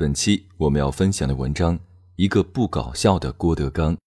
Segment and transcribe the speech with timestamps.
[0.00, 1.76] 本期我们要分享的文章：
[2.14, 3.98] 一个不搞笑的郭德纲。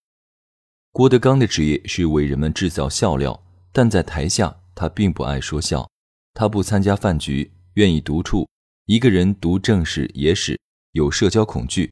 [0.94, 3.38] 郭德纲的职业是为人们制造笑料，
[3.73, 5.86] 但在台下他并不爱说笑。
[6.34, 8.48] 他不参加饭局，愿意独处，
[8.86, 10.58] 一个人读正史、野史，
[10.94, 11.92] 有社交恐惧。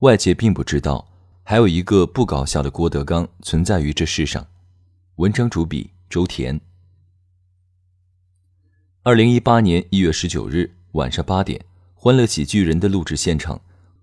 [0.00, 1.08] 外界并不知道。
[1.42, 4.46] 还有一个不搞笑的郭德纲存在于这世上。
[5.16, 6.60] 文章主笔周田。
[9.02, 11.58] 二零一八年一月十九日晚上八点，
[12.04, 13.58] 《欢乐喜剧人》的录制现场，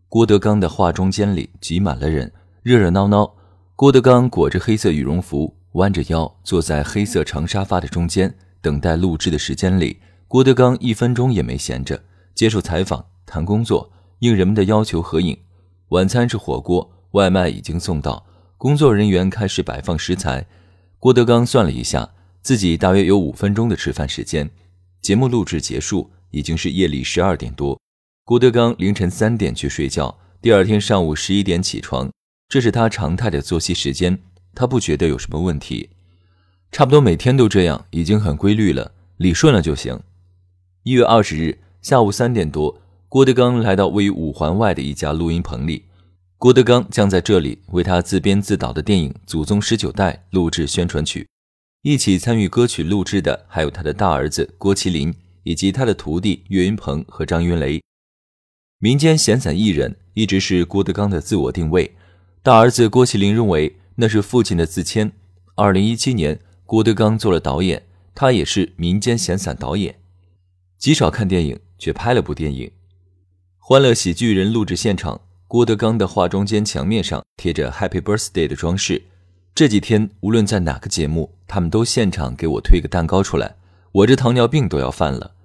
[0.10, 3.32] 郭德纲的化妆间里挤满了人，热热闹闹。
[3.76, 12.02] 郭德纲裹着黑色羽绒服，弯着腰坐在黑色长沙发的中间，等待录制的时间里，郭德纲一分钟也没闲着，
[12.34, 15.38] 接受采访、谈工作、应人们的要求合影。
[15.90, 16.92] 晚餐是火锅。
[17.12, 18.26] 外卖已经送到，
[18.58, 20.44] 工作人员开始摆放食材。
[20.98, 22.10] 郭德纲算了一下，
[22.42, 24.50] 自己大约有五分钟的吃饭时间。
[25.04, 27.80] 节目录制结束已经是夜里十二点多。
[28.24, 32.10] 郭德纲凌晨三点去睡觉，第二天上午十一点起床，
[32.48, 34.20] 这是他常态的作息时间。
[34.54, 35.90] 他不觉得有什么问题，
[36.72, 40.00] 差不多每天都这样，已经很规律了，理顺了就行。
[40.84, 45.86] 一月二十日下午三点多，郭德纲来到位于五环外的一家录音棚里。
[46.38, 51.28] 郭德纲将在这里为他自编自导的电影《祖宗十九代》录制宣传曲，
[51.82, 55.14] 一起参与歌曲录制的还有他的大儿子郭麒麟
[55.44, 57.82] 以及他的徒弟岳云鹏和张云雷。
[58.84, 61.96] 民间闲散艺人一直是郭德纲的自我定位，
[62.42, 65.12] 大儿子郭麒麟认为那是父亲的自谦。
[65.54, 67.84] 二零一七年，郭德纲做了导演，
[68.16, 70.00] 他也是民间闲散导演，
[70.80, 72.68] 极少看电影，却拍了部电影
[73.60, 75.22] 《欢乐喜剧人》录制现场。
[75.48, 79.04] 郭德纲的化妆间墙面上贴着 Happy Birthday 的装饰。
[79.54, 83.58] 这几天无论在哪个节目，他们都现场给我推个蛋糕出来，
[83.92, 85.36] 我这糖尿病都要犯了。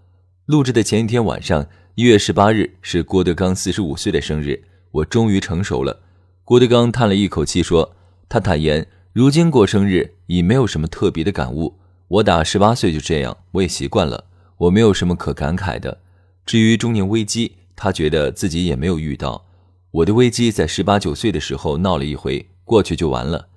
[0.47, 1.67] 录制的前一天晚上，
[1.99, 5.99] 一月十八日是郭德纲四十五岁的生日，我终于成熟了。
[6.45, 7.97] 郭德纲叹了一口气说
[8.29, 11.75] ：“他坦言，如今过生日已没有什么特别的感悟。
[12.09, 14.27] 我打十八岁就这样，我也习惯了，
[14.59, 16.03] 我没有什么可感慨的。
[16.45, 19.47] 至于中年危机，他觉得自己也没有遇到。”
[19.91, 23.49] 我的危机在十八九岁的时候闹了一回，过去就完了。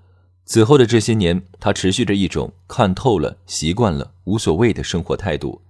[0.45, 5.61] 此后的这些年，他持续着一种看透了、习惯了、无所谓的生活态度。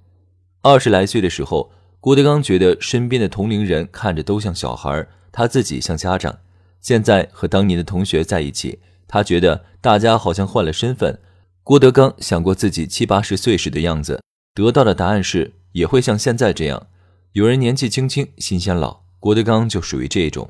[0.62, 6.40] 二十来岁的时候，郭德纲觉得身边的同龄人看着都像小孩，他自己像家长。
[6.80, 11.20] 现在和当年的同学在一起，他觉得大家好像换了身份。
[11.62, 14.22] 郭德纲想过自己七八十岁时的样子，
[14.54, 16.88] 得到的答案是也会像现在这样。
[17.34, 20.50] 有人年纪轻轻心先老，郭德纲就属于这种。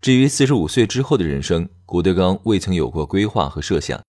[0.00, 4.00] 至于四十五岁之后的人生，郭德纲未曾有过规划和设想。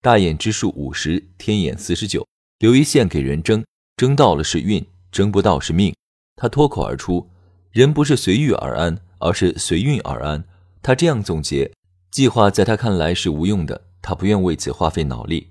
[0.00, 2.26] 大眼之数五十，天眼四十九，
[2.58, 3.64] 留一线给人争，
[3.96, 5.94] 争到了是运，争不到是命。
[6.34, 7.28] 他脱口而出
[7.70, 10.42] ：“人不是随遇而安，而是随运而安。”
[10.82, 11.70] 他这样总结。
[12.10, 15.48] 计划在他看来是无用的，他不愿为此花费脑力。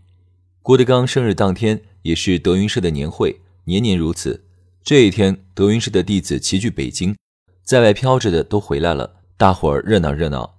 [0.62, 4.44] 郭德纲生日当天也是德云社的年会，年年如此。
[4.84, 7.16] 这一天，德云社的弟子齐聚北京，
[7.64, 9.22] 在外飘着的都回来了。
[9.38, 10.56] 大伙儿热闹热闹，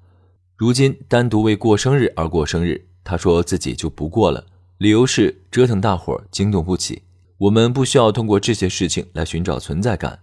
[0.57, 4.45] 如今单独为过生日而过生日，他说自己就不过了，
[4.79, 7.03] 理由是折腾大伙儿惊动不起。
[7.43, 10.21] 我们不需要通过这些事情来寻找存在感。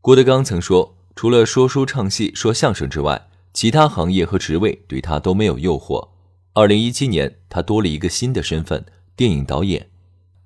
[0.00, 6.08] 郭德纲曾说，除了说书唱戏说相声之外，其他行业和职位对他都没有诱惑。
[6.54, 8.82] 二零一七年，他多了一个新的身份——
[9.14, 9.88] 电影导演。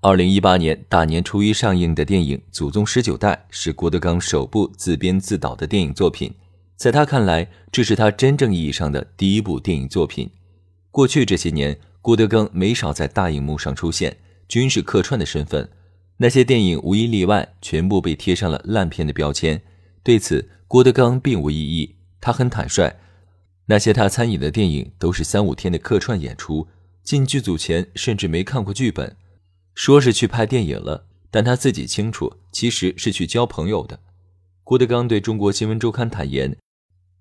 [0.00, 6.34] 二零一八年大年初一上映的电影《祖宗十九代》是郭德纲首部自编自导的电影作品。
[6.74, 10.28] 在他看来，这是他真正意义上的第一部电影作品。
[10.90, 14.16] 过去这些年，郭德纲没少在大荧幕上出现，
[14.48, 15.70] 均是客串的身份。
[16.18, 19.62] 那些电影无一例外，全部被贴上了烂片的标签。
[20.02, 21.96] 对此，郭德纲并无异议。
[22.20, 22.96] 他很坦率，
[23.66, 26.66] 那些他参演的电影都是三五天的客串演出，
[27.04, 29.16] 进剧组前甚至没看过剧本，
[29.74, 34.00] 说是去拍电影了，但他自己清楚，其实是去交朋友的。
[34.64, 36.56] 郭德纲对中国新闻周刊坦言。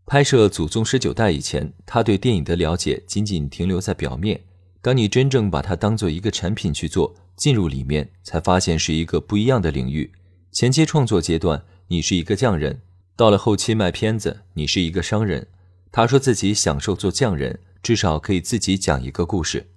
[0.07, 4.41] 拍摄《祖宗十九代》以前，他对电影的了解仅仅停留在表面。
[4.87, 10.09] 当你真正把它当做一个产品去做，进入里面，才发现是一个不一样的领域。
[10.53, 12.79] 前期创作阶段，你是一个匠人，
[13.17, 15.45] 到了后期卖片子，你是一个商人。
[15.91, 19.67] 他说自己享受做匠人，至少可以自己讲一个故事。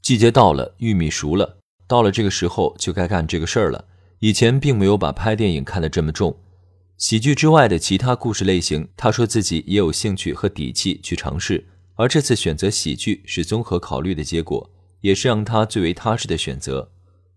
[0.00, 3.84] 季节到了，玉米熟了，到了这个时候就该干这个事儿了。
[4.20, 6.34] 以前并没有把拍电影看得这么重。
[6.96, 11.66] 喜剧之外的其他故事类型，他说自己也有兴趣和底气去尝试。
[11.96, 14.70] 而这次选择喜剧是综合考虑的结果，
[15.00, 16.90] 也是让他最为踏实的选择。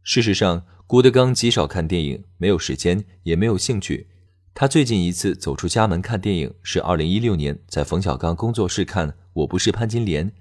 [0.03, 4.07] 事实上，郭德纲极少看电影，没有时间，也没有兴趣。
[4.53, 10.31] 他最近一次走出家门看电影是2016年在冯小刚工作室看《我不是潘金莲》，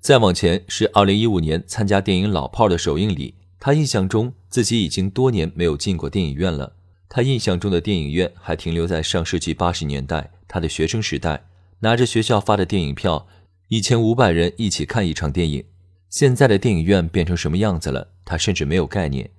[0.00, 3.36] 再往前是2015年参加电影《老炮儿》的首映礼。
[3.58, 6.76] 他印象中自己已经多年没有进过电影院了。
[7.08, 11.46] 他印象中的电影院还停留在上世纪八十年代，他的学生时代，
[11.80, 13.28] 拿着学校发的电影票，
[13.72, 15.64] 以前五百人一起看一场电影。
[16.10, 18.06] 现在的电影院变成什么样子了？
[18.22, 19.30] 他甚至没有概念。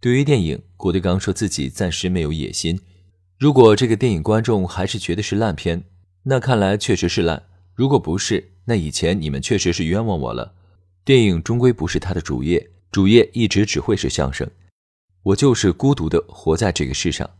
[0.00, 2.80] 对于电影，郭德纲说自己暂时没有野心。
[3.38, 5.84] 如果这个电影观众还是觉得是烂片，
[6.24, 7.44] 那看来确实是烂；
[7.74, 10.54] 如果不是，那以前你们确实是冤枉我了。
[11.04, 14.50] 电影终归不是他的主业，主业一直只会是相声。
[15.22, 17.30] 我就是孤独的活在这个世上。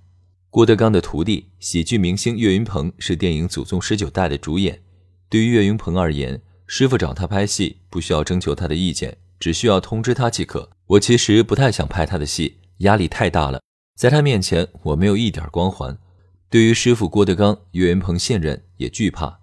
[0.51, 4.81] 郭德纲的徒弟、喜剧明星岳云鹏是电影《祖宗十九代》的主演。
[5.29, 10.71] 对于岳云鹏而言，师傅找他拍戏不需要征求他的意见，只需要通知他即可。
[10.87, 13.61] 我其实不太想拍他的戏，压力太大了。
[13.97, 15.97] 在他面前，我没有一点光环。
[16.49, 19.41] 对于师傅郭德纲，岳云鹏信任也惧怕。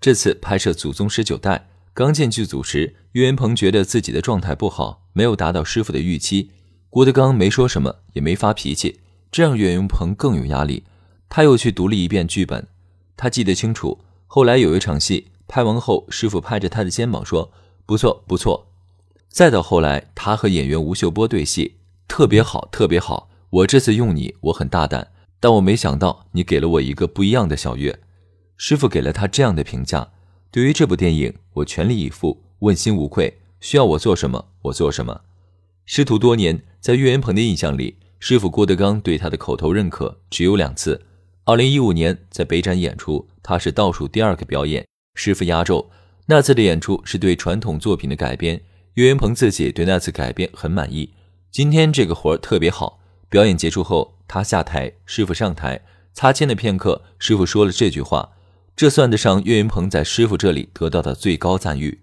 [0.00, 1.56] 这次拍摄《祖宗十九代》，
[1.92, 6.50] 刚进剧组时，岳云鹏觉得自己的状态不好，没有达到师傅的预期。
[6.90, 9.00] 郭德纲没说什么，也没发脾气，
[9.32, 10.84] 这让岳云鹏更有压力。
[11.28, 12.68] 他又去读了一遍剧本，
[13.16, 13.98] 他记得清楚。
[14.34, 17.52] 后来有一场戏拍完后，师傅拍着他的肩膀说
[17.86, 18.66] ：“不错，不错。”
[19.30, 21.76] 再到后来，他和演员吴秀波对戏，
[22.08, 23.30] 特别好，特别好。
[23.50, 28.00] 我这次用你，我很大胆，但我没想到你给了我一个不一样的小月。
[28.56, 30.10] 师傅给了他这样的评价。
[30.50, 33.38] 对于这部电影，我全力以赴，问心无愧。
[33.60, 35.20] 需要我做什么，我做什么。
[35.86, 41.06] 师徒多年，在岳云鹏的印象里，师傅郭德纲对他的口头认可只有两次。
[41.46, 45.90] 二零一五年在北展演出，他是倒数第二个表演，师傅压轴。
[46.24, 48.62] 那次的演出是对传统作品的改编，
[48.94, 51.12] 岳云鹏自己对那次改编很满意。
[51.50, 52.98] 今天这个活儿特别好。
[53.28, 55.82] 表演结束后，他下台，师傅上台，
[56.14, 58.30] 擦肩的片刻，师傅说了这句话，
[58.74, 62.00] 这算得上岳云鹏在师傅这里得到的最高赞誉。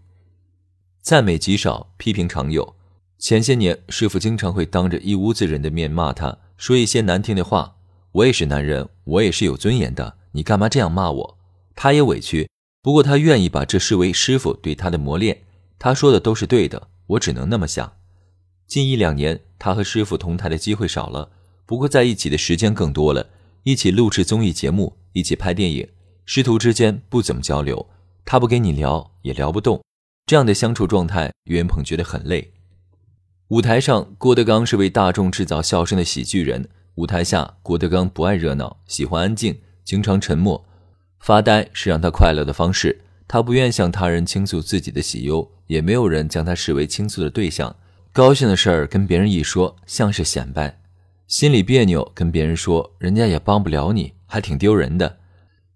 [1.01, 2.75] 赞美极少，批评常有。
[3.17, 7.77] 前些年，师傅经常会当着一屋子人的面骂他，说一些难听的话。
[8.13, 11.37] 我也是男人，我也是有尊严的，你干嘛这样骂我？
[11.75, 12.49] 他也委屈，
[12.81, 15.43] 不过他愿意把这视为师傅对他的磨练。
[15.79, 17.93] 他说的都是对的，我只能那么想。
[18.67, 21.31] 近一两年，他和师傅同台的机会少了，
[21.65, 23.29] 不过在一起的时间更多了，
[23.63, 25.87] 一起录制综艺节目，一起拍电影。
[26.25, 27.89] 师徒之间不怎么交流，
[28.23, 29.81] 他不跟你聊，也聊不动。
[30.25, 32.53] 这样的相处状态，岳云鹏觉得很累。
[33.47, 36.63] 舞台上，郭德纲是为大众制造笑声的喜剧人；
[36.95, 40.65] 舞台下，郭德纲不爱热闹，喜欢安静，经常沉默。
[41.19, 47.75] 发呆是让他快乐的方式，他不愿向他人倾诉自己的喜忧，也没有人将他视为倾诉的对象。
[48.11, 50.77] 高兴的事儿跟别人一说，像是显摆；
[51.27, 55.17] 心里别扭，跟别人说，人家也帮不了你，还挺丢人的。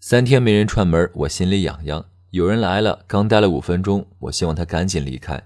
[0.02, 2.06] 三天没人串门，我心里痒痒。
[2.32, 5.42] 有人来了，刚待了五分钟，我希望他赶紧离开。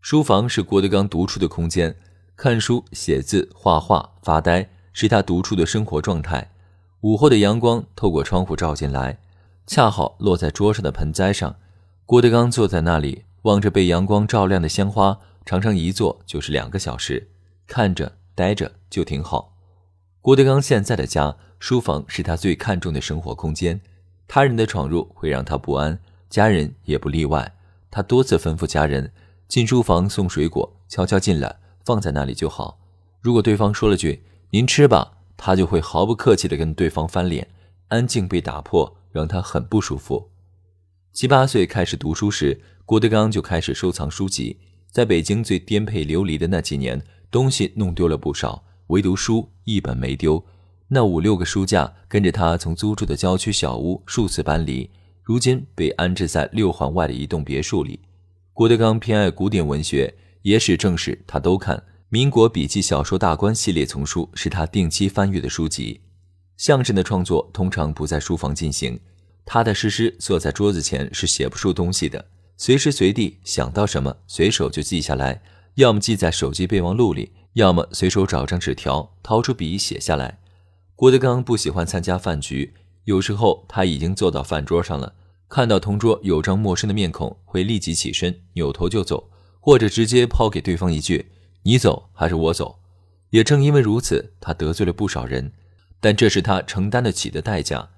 [0.00, 1.96] 书房是郭德纲独处的空间，
[2.36, 6.50] 看书、写字、画画、发呆是他独处的生活状态。
[7.00, 9.18] 午后的阳光透过窗户照进来，
[9.66, 11.56] 恰好落在桌上的盆栽上。
[12.06, 15.18] 郭德纲坐在那里，望着被阳光照亮的鲜花。
[15.46, 17.28] 常常一坐就是两个小时，
[17.66, 19.56] 看着待着就挺好。
[20.20, 23.80] 郭德纲现在的家书房是他最看重的生活空间，
[24.28, 27.54] 他人的闯入会让他不安，家人也不例外。
[27.90, 29.10] 他多次吩咐家人
[29.48, 32.78] 进书房送水果，悄悄进来放在那里就好。
[33.20, 37.48] 如果对方说了句“您吃吧”，他就会毫不客气地跟对方翻脸。
[37.88, 40.30] 安静被打破，让他很不舒服。
[41.12, 44.58] 七八岁开始读书时，郭德纲就开始收藏书籍。
[44.90, 50.44] 在北京最颠沛流离的那几年，东西弄丢了不少，唯独书一本没丢。
[50.88, 54.90] 那五六个书架跟着他从租住的郊区小屋数次搬离，
[55.22, 58.00] 如今被安置在六环外的一栋别墅里。
[58.52, 66.00] 郭德纲偏爱古典文学，野史正史他都看，民国笔记小说大观系列丛书是他定期翻阅的书籍。
[66.56, 68.98] 相声的创作通常不在书房进行，
[69.44, 72.26] 踏踏实实坐在桌子前是写不出东西的。
[72.56, 75.40] 随时随地想到什么，随手就记下来，
[75.76, 80.40] 要么记在手机备忘录里，要么随手找张纸条，掏出笔写下来。
[80.96, 82.74] 郭德纲不喜欢参加饭局，
[83.04, 85.14] 有时候他已经坐到饭桌上了，
[85.48, 91.30] 看到同桌有张陌生的面孔，会立即起身，扭头就走，或者直接抛给对方一句
[91.62, 92.78] ：“你走还是我走？”
[93.30, 95.52] 也正因为如此，他得罪了不少人，
[96.00, 97.88] 但这是他承担得起的代价。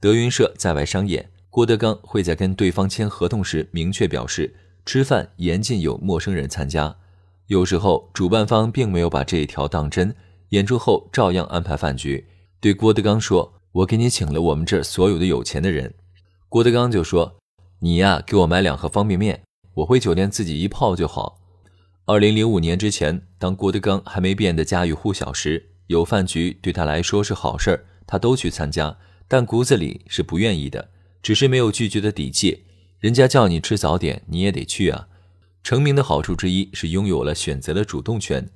[0.00, 4.54] 德云社在外商演，郭德纲会在跟对方签合同时明确表示，
[4.86, 6.96] 吃饭严禁有陌生人参加。
[7.48, 10.14] 有时候主办方并没有把这一条当真，
[10.50, 12.26] 演出后照样安排饭局，
[12.60, 15.92] 对郭德纲说：“我给你请了我们这儿所有的有钱的人。”
[16.48, 17.36] 郭德纲就说
[17.80, 19.42] ：“你呀，给我买两盒方便面，
[19.74, 21.38] 我回酒店自己一泡就好。”
[22.10, 28.96] 二零零五年之前，当郭德纲还没变得家喻户晓时，有饭局对他来说是好事儿，他都去参加，
[29.28, 30.88] 但骨子里是不愿意的，
[31.20, 32.64] 只是没有拒绝的底气。
[32.98, 35.08] 人家叫你吃早点，你也得去啊。
[35.62, 38.48] 成名的好处之一是拥有了选择的主动权。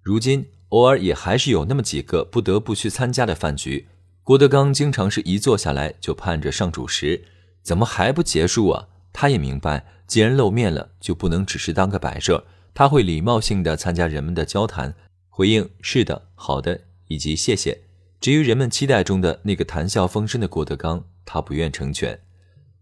[0.00, 3.88] 如今偶尔也还是有那么几个不得不去参加的饭局，
[4.24, 7.24] 郭德纲经常是一坐下来就盼着上主食，
[7.62, 8.88] 怎么还不结束啊？
[9.12, 12.46] 他也明白，既然露面了，就不能只是当个摆设。
[12.74, 14.94] 他会礼貌性的参加人们的交谈，
[15.28, 17.82] 回应是的、好的以及谢谢。
[18.20, 22.20] 至于人们期待中的那个谈笑风生的郭德纲，他不愿成全。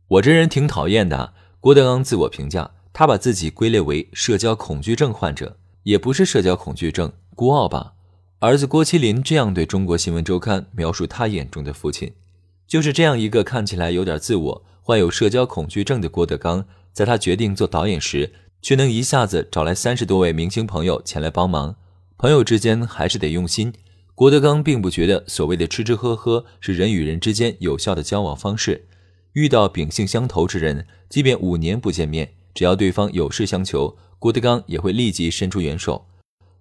[0.09, 1.35] 我这人挺讨厌的。
[1.61, 7.95] 郭德纲自我评价，他把自己归类为社交恐惧症患者，也不是社交恐惧症，孤傲吧。
[8.39, 12.15] 儿子郭麒麟这样对中国新闻周刊描述他眼中的父亲，
[12.67, 18.33] 就是这样一个看起来有点自我、患有社交恐惧症的郭德纲，在他决定做导演时。
[18.61, 21.77] 却能一下子找来三十多位明星朋友前来帮忙，
[22.17, 23.73] 朋友之间还是得用心。
[24.15, 28.87] 郭德纲并不觉得所谓的吃吃喝喝是人与人之间有效的交往方式。
[29.35, 36.07] 遇到秉性相投之人，即便五年不见面，只要对方有事相求，郭德纲也会立即伸出援手。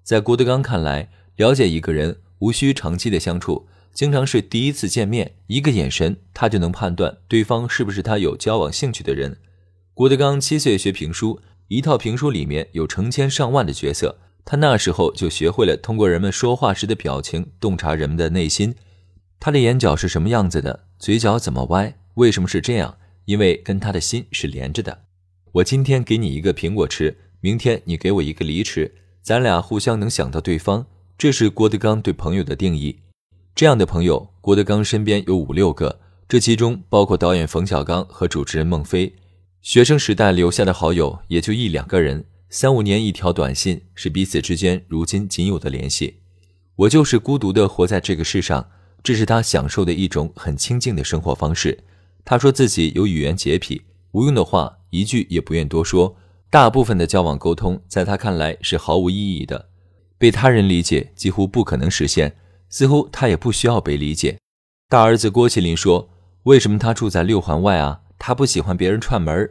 [0.04, 9.40] 在郭德纲看来，了解一个人无需长期的相处，经常是第一次见面，一个眼神他就能判断对方是不是他有交往兴趣的人。
[9.96, 11.42] 郭德纲七岁学评书。
[11.68, 18.74] 一套评书里面有成千上万的角色，他那时候就学会了通过人们说话时的表情洞察人们的内心。
[19.40, 22.98] 他的眼角是什么样子的，嘴角怎么歪，为什么是这样？
[23.26, 24.98] 因为跟他的心是连着的。
[25.52, 30.86] 我今天给你一个苹果吃，明天你给我一个梨吃，咱俩互相能想到对方。
[31.18, 33.00] 这是郭德纲对朋友的定义。
[33.54, 39.14] 这样的朋友，郭德纲身边有五六个，这其中包括导演冯小刚和主持人孟非。
[39.68, 46.22] 学生时代留下的好友也就一两个人，三五年一条短信是彼此之间如今仅有的联系。
[46.78, 48.70] 我就是孤独的活在这个世上，
[49.04, 51.78] 这是他享受的一种很清静的生活方式。
[52.24, 53.82] 他说自己有语言洁癖，
[54.12, 56.16] 无用的话一句也不愿多说。
[56.50, 59.68] 大部分的交往沟通在他看来是毫无意义的，
[60.18, 62.38] 被他人理解几乎不可能实现，
[62.70, 64.38] 似乎他也不需要被理解。
[64.88, 66.10] 大儿子郭麒麟说
[66.44, 69.48] ：“为什么他住在六环外啊？”他不喜欢别人串门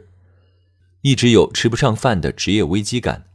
[1.01, 3.25] 一直有吃不上饭的职业危机感。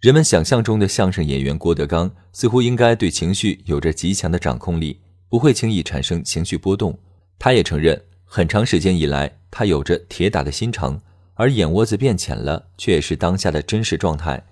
[0.00, 6.98] 人们想象中的相声演员郭德纲，似乎应该对情绪有着极强的掌控力，不会轻易产生情绪波动。
[7.38, 11.00] 他也承认，很长时间以来，他有着铁打的心肠，
[11.34, 14.44] 而眼窝子变浅了，却也是当下的真实状态。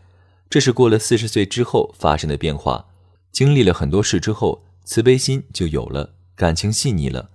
[0.49, 2.87] 这是过了四十岁之后发生的变化。
[3.33, 7.31] 经历了很多事之后，慈悲心就有了，感情细腻了。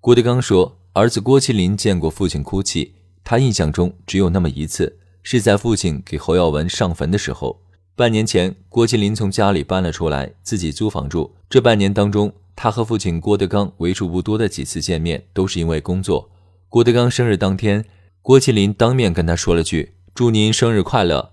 [0.00, 0.78] 郭德纲说。
[0.96, 2.94] 儿子郭麒麟见过父亲哭泣，
[3.24, 7.60] 他印象中只有那么一次，是在父亲给侯耀文上坟的时候。
[7.96, 11.34] 半年前，郭麒麟从家里搬了出来，自己租房住。
[11.48, 16.28] 这半年当中，他和父亲郭德纲为数不多的几次见面，都是因为工作。
[16.68, 17.84] 郭德纲生日当天，
[18.20, 21.32] 郭麒麟当面跟他说了句：“祝您生日快乐。”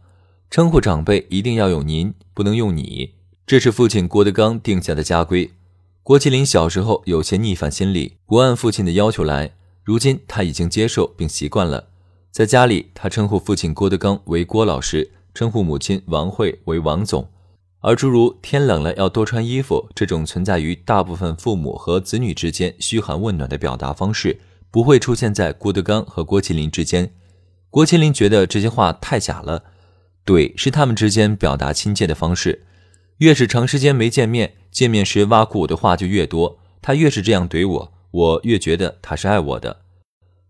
[0.51, 3.15] 称呼长辈一定要用“您”，不能用“你”，
[3.47, 5.51] 这是父亲郭德纲定下的家规。
[6.03, 9.53] 郭麒麟小时候有些逆反心理，不按父亲的要求来。
[9.91, 11.89] 如今他已经接受并习惯了。
[12.31, 17.27] 在家里，他称呼父亲郭德纲为郭老师，称呼母亲王慧为王总。
[17.81, 24.39] 而诸如“天冷了要多穿衣服”这种存在于大部分父母和子女之间嘘寒问暖的表达方式，
[24.71, 27.11] 不会出现在郭德纲和郭麒麟之间。
[27.69, 29.65] 郭麒麟觉得这些话太假了。
[30.25, 32.63] 怼是他们之间表达亲切的方式。
[33.17, 36.59] 越是长时间没见面，见面时挖苦我的话就越多。
[36.81, 39.81] 他越是这样怼我，我越觉得他是爱我的。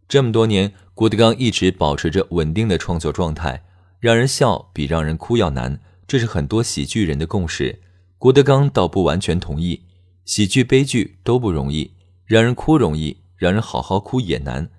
[0.08, 3.64] 这么多年，郭德纲一直保持着稳定的创作状态，
[4.00, 7.80] 让人笑比让人哭要难，这是很多喜剧人的共识。
[8.18, 9.84] 郭德纲倒不完全同意，
[10.26, 11.92] 喜剧、悲剧都不容易，
[12.26, 14.70] 让人哭容易，让人好好哭也难。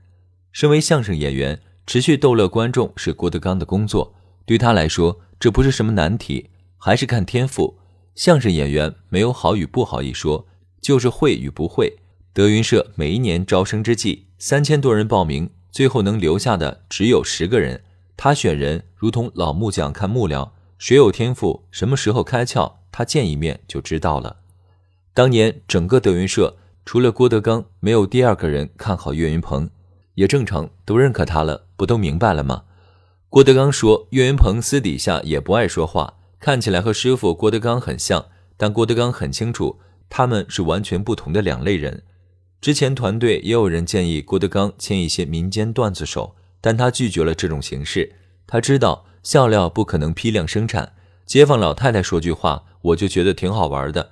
[0.52, 7.78] 身为相声演员，持续逗乐观众是郭德纲的工作，对他来说，这不是什么难题，还是看天赋。
[8.14, 10.46] 相声演员没有好与不好一说，
[10.82, 11.96] 就是会与不会。
[12.34, 17.84] 德云社每一年招生之际，三千多人报名，最后能留下的只有十个人。
[18.16, 24.38] 他选人如同老木匠看木料，谁有天赋，什么时候开窍，他见一面就知道了。
[25.12, 29.68] 当年整个德云社除了郭德纲，没有第二个人看好岳云鹏，
[30.14, 32.62] 也正常，都认可他了，不都明白了吗？
[33.28, 38.24] 郭德纲说，岳云鹏私底下也不爱说话，看起来和师傅郭德纲很像，
[38.56, 42.04] 但郭德纲很清楚，他们是完全不同的两类人。
[42.62, 48.14] 之前团队也有人建议郭德纲签一些民间段子手，但他拒绝了这种形式。
[48.46, 50.92] 他知道笑料不可能批量生产，
[51.26, 54.10] 街坊老太太说句话，我就觉得挺好玩的；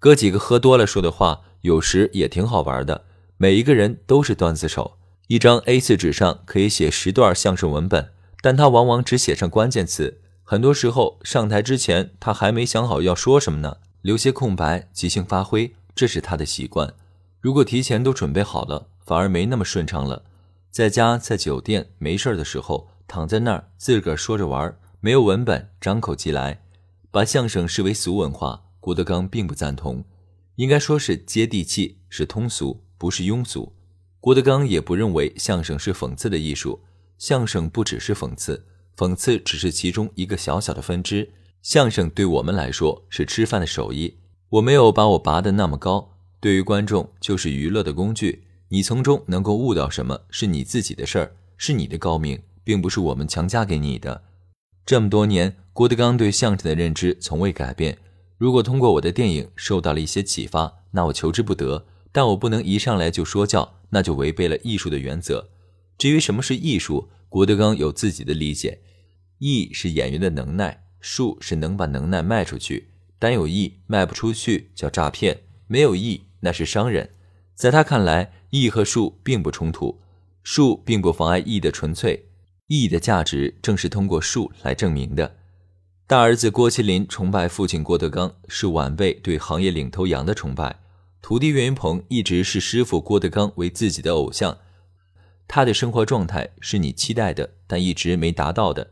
[0.00, 3.04] 哥几个喝多了说的话，有时也挺好玩的。
[3.36, 10.18] 每一个人都是段子手，一张 A4 纸上可以写十段相声文本，但他往往只写上关键词。
[10.42, 16.92] 很多时候上台之前，他还没想好要说什么呢，留些空白，即兴发挥，这是他的习惯。
[17.42, 20.22] 如果提前都准备好了，反而没那么顺畅了。
[20.70, 26.62] 在家、在酒店没事的时候，躺在那儿自个儿说着玩，没有文本，张口即来，
[27.10, 28.62] 把相声视为俗文化。
[28.78, 30.04] 郭德纲并不赞同，
[30.54, 33.72] 应该说是接地气，是通俗，不是庸俗。
[34.20, 36.80] 郭德纲也不认为相声是讽刺的艺术，
[37.18, 38.64] 相声不只是讽刺，
[38.96, 41.32] 讽刺只是其中一个小小的分支。
[41.60, 44.18] 相声对我们来说是吃饭的手艺，
[44.48, 46.11] 我没有把我拔得那么高。
[46.42, 54.24] 对于观众就是娱乐的工具，你从中能够悟到什么是你自己的事儿，是你的高明，并不是我们强加给你的。
[54.84, 57.96] 这么多年，郭德纲对相声的认知从未改变。
[58.38, 61.86] 如果通过我的电影受到了一些启发，那我求之不得。
[62.10, 65.48] 但我不能一上来就说教，那就违背了艺术的原则。
[65.96, 68.80] 至于什么是艺术，郭德纲有自己的理解。
[69.38, 72.88] 艺是演员的能耐，术是能把能耐卖出去。
[73.20, 76.22] 单有艺卖不出去叫诈骗，没有艺。
[76.44, 77.10] 那是商人，
[77.54, 80.00] 在他看来，义和术并不冲突，
[80.42, 82.26] 术并不妨碍义的纯粹，
[82.66, 85.36] 义的价值正是通过术来证明的。
[86.06, 90.76] 大儿子郭麒麟崇拜父亲郭德纲，是晚辈对行业领头羊的崇拜；
[91.22, 94.58] 徒弟岳云鹏一直视师傅郭德纲为自己的偶像，
[95.46, 98.90] 他的生活状态是你期待的，但一直没达到的。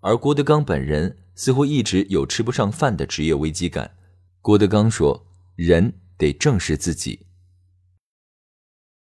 [0.00, 3.92] 而郭德纲本人似乎一直有吃不上饭的职业危机感。
[4.42, 7.27] 郭德纲说：“人。”得正视自己。